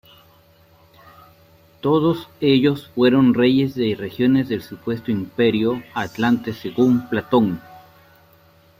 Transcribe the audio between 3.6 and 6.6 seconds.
de regiones del supuesto imperio atlante